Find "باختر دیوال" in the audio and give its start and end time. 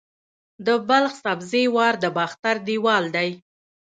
2.17-3.03